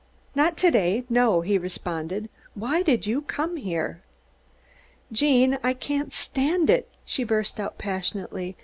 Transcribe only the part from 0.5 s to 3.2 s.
to day, no," he responded. "Why did